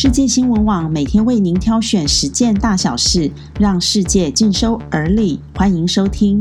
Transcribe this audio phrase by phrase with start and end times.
[0.00, 5.40] 世界新闻网每天为您挑选十件大小事，让世界尽收耳里。
[5.56, 6.40] 欢迎收听。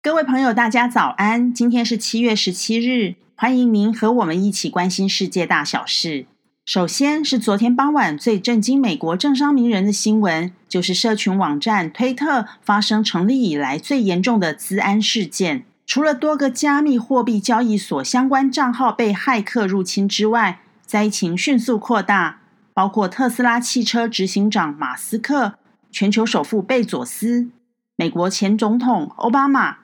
[0.00, 1.52] 各位朋友，大家早安！
[1.52, 6.24] 今天是七月十七日，欢迎您和我们一起关心世界大小事。
[6.64, 15.66] 首先是昨天傍晚最震惊美国政商名人的新闻，就是社群网站推特发生成立以来最严重的资安事件。
[15.86, 22.40] 除了多个加密货币交易所相关账号被骇客入侵之外，灾情迅速扩大，
[22.72, 25.54] 包括特斯拉汽车执行长马斯克、
[25.90, 27.50] 全球首富贝佐斯、
[27.96, 29.76] 美国前总统奥巴马、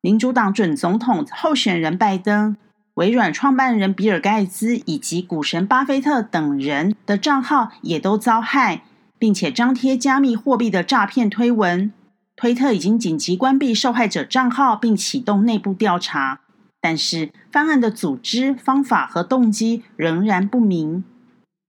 [0.00, 2.56] 民主党准总统候选人拜登、
[2.94, 8.82] 微软创办人比尔盖茨以及股神巴菲特等人的账号也都遭害，
[9.18, 11.92] 并且张贴加密货币的诈骗推文。
[12.36, 16.40] 推特已经紧急关闭受害者账号，并启动内部调查，
[16.82, 21.02] 但是犯案的组织、方法和动机仍然不明。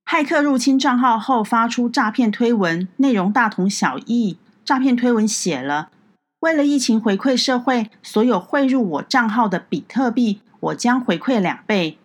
[0.05, 4.37] 骇客入侵账号后发出诈骗推文，内容大同小异。
[4.65, 5.89] 诈骗推文写了
[6.41, 11.97] ：“为了疫情回馈社会，所有汇入我账号的比特币，我将回馈两倍。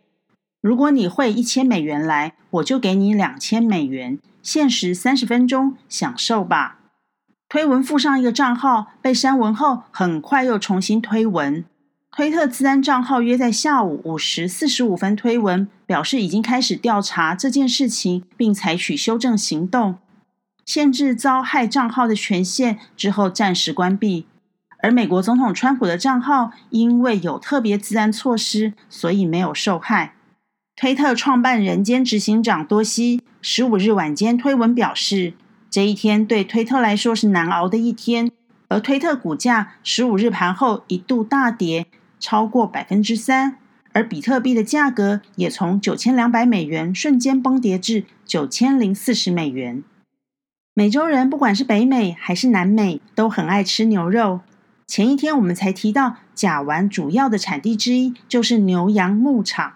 [0.60, 4.18] 如果你汇一千美元来，我就给你两千美元。
[4.42, 6.78] 限时三十分钟，享受吧。”
[7.52, 11.62] 推文附上一个账号，被删文后，很快又重新推文。
[12.10, 19.98] 推特自安账号约在下午五时四十五分推文，表示已经开始调查这件事情，并采取修正行动，
[20.64, 24.24] 限制遭害账号的权限，之后暂时关闭。
[24.82, 30.14] 而美国总统川普的账号因为有特别自安措施，所以没有受害。
[30.74, 35.34] 推特创办人兼执行长多西十五日晚间推文表示。
[35.72, 38.30] 这一天对推特来说是难熬的一天，
[38.68, 41.86] 而推特股价十五日盘后一度大跌
[42.20, 43.56] 超过百分之三，
[43.94, 49.82] 而比特币的价格也从九千两百美元瞬间崩跌至九千零四十美元。
[50.74, 54.40] 美洲人不管是北美还是南美都很爱吃牛肉。
[54.86, 59.72] 前一天我们才提到，甲烷主要的产地之一就是牛羊牧场，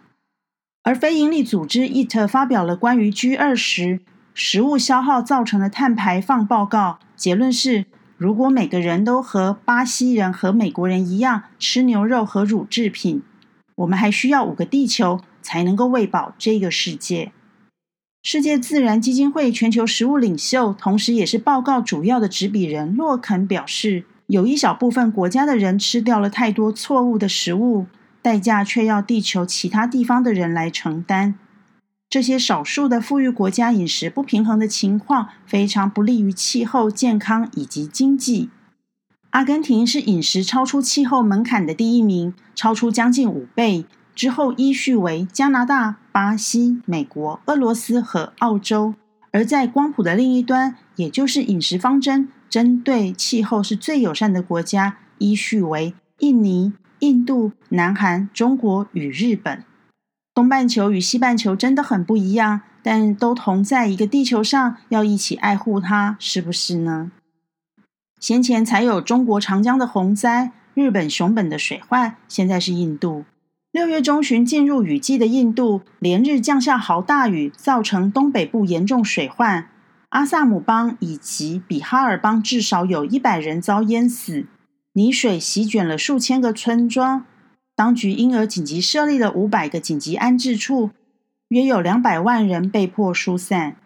[0.82, 4.00] 而非营利组织 e t 发表了关于 G 二十。
[4.38, 7.86] 食物消耗造成的碳排放报告结论是：
[8.18, 13.22] 如果每个人都和巴西人和美国人一样吃牛肉和乳制品，
[13.76, 17.32] 我们还需要五个地球才能够喂饱这个世界。
[18.22, 27.86] 世界自然基金会全球食物领袖，同时也是报告主要的执笔人洛肯表示，有一小部分国家的人吃掉了太多错误的食物，
[28.20, 31.36] 代价却要地球其他地方的人来承担。
[32.08, 38.50] 这些少数的富裕国家饮食不平衡的情况非常不利于气候、健康以及经济。
[39.30, 43.84] 阿根廷是饮食超出气候门槛的第一名，超出将近五倍。
[44.14, 48.94] 之后依序为加拿大、巴西、美国、俄罗斯和澳洲。
[49.30, 59.62] 而在光谱的另一端，也就是饮食方针针对气候是最友善的国家，依序为印尼、印度、南韩、中国与日本。
[60.36, 67.10] 东半球与西半球真的很不一样，但都同在一个地球上，要一起爱护它，是不是呢？
[68.20, 73.24] 先前才有中国长江的洪灾，日本熊本的水患，现在是印度。
[73.72, 79.70] 六月中旬进入雨季的印度，连日降下豪大雨，造成东北部严重水患。
[80.10, 84.44] 阿萨姆邦以及比哈尔邦至少有一百人遭淹死，
[84.92, 87.24] 泥水席卷了数千个村庄。
[87.76, 90.92] 当局因而紧急设立了五百个紧急安置处，
[91.48, 93.76] 约有两百万人被迫疏散。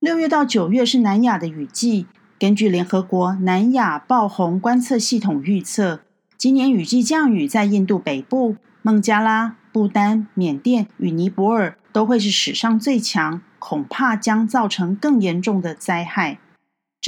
[0.00, 2.06] 六月到九月是南亚的雨季，
[2.36, 6.00] 根据联合国南亚爆洪观测系统预测，
[6.36, 16.40] 今年雨季降雨在印度北部、孟加拉、不丹、缅甸与尼泊尔都会是史上最强，恐怕将造成更严重的灾害。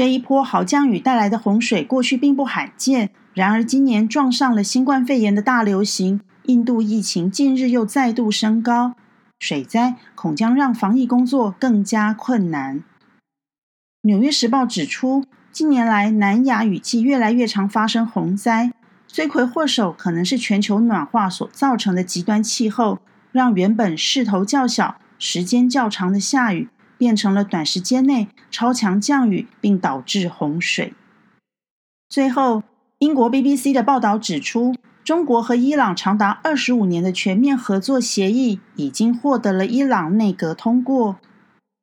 [0.01, 3.11] 这一波豪降雨带来的洪水，过去并不罕见。
[3.35, 8.95] 然而，今年撞上了新冠肺炎的大流行，印度疫情近日又再度升高，
[9.41, 12.79] 水灾恐将让防疫工作更加困难。
[14.01, 18.73] 《纽约时报》指出，近年来南亚雨季越来越常发生洪灾，
[19.07, 23.01] 罪魁祸首可能是全球暖化所造成的极端气候，
[23.33, 26.71] 让原本势头较小、时间较长的下雨。
[27.01, 30.93] 变成了短时间内超强降雨，并导致洪水。
[32.11, 32.63] 最后，
[32.99, 41.17] 英国 BBC 的报道指出，中国和伊朗长达二十五年的全面合作协议已经获得了伊朗内阁通过。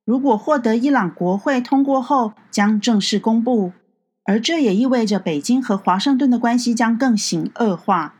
[0.06, 3.72] 如果获得伊朗国会通过后，将正式公布。
[4.26, 8.14] 而这也意味着北京和华盛顿的关系将更形恶化。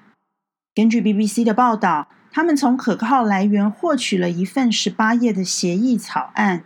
[0.74, 2.08] 根据 BBC 的报道。
[2.30, 6.66] 他们从可靠来源获取了一份十八页的协议草案。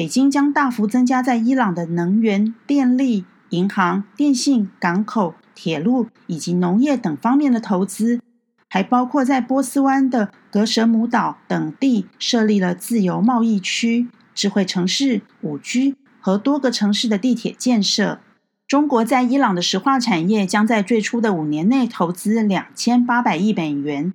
[0.00, 8.18] 北京将大幅增加在伊朗的能源、电力、银行、电信、港口、铁路以及农业等方面的投资，
[8.66, 18.20] 还包括在波斯湾的格什姆岛等地设立了自由贸易区、智慧城市、五 G 和多个城市的地铁建设。
[18.66, 24.14] 中国在伊朗的石化产业将在最初的五年内投资两千八百亿美元，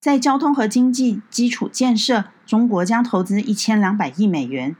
[0.00, 4.74] 在交通和经济基础建设，中国将投资一千两百亿美元。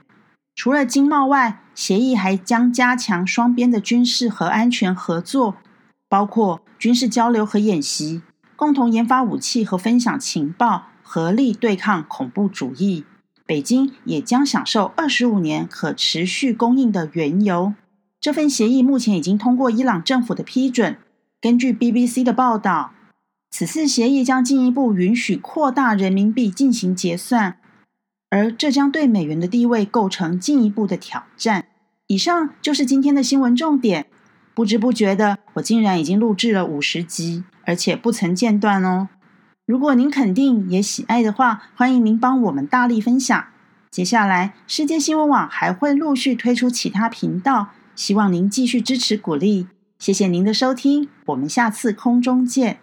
[0.55, 5.56] 除了经贸外，协议还将加强双边的军事和安全合作，
[6.09, 8.23] 包括军事交流和演习，
[8.55, 13.05] 共同研发武器和分享情报，合力对抗恐怖主义。
[13.47, 17.75] 北京也将享受二十五年可持续供应的原油。
[18.21, 20.97] 这份协议目前已经通过伊朗政府的批准。
[21.43, 22.93] 根据 BBC 的报道，
[23.51, 27.59] 此次协议将进一步允许扩大人民币进行结算。
[28.34, 31.66] 而这将对美元的地位构成进一步的挑战。
[32.08, 34.06] 以上就是今天的新闻重点。
[34.54, 39.08] 不知不觉的，我竟然已经录制了五十集，而且不曾间断哦。
[39.64, 43.44] 如果您肯定也喜爱的话，欢迎您帮我们大力分享。
[43.88, 49.69] 接下来，世界新闻网还会陆续推出其他频道，希望您继续支持鼓励。
[50.00, 52.81] 谢谢您的收听，我们下次空中见。